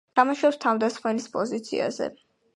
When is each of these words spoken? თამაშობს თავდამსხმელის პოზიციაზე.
თამაშობს 0.19 0.57
თავდამსხმელის 0.63 1.29
პოზიციაზე. 1.37 2.11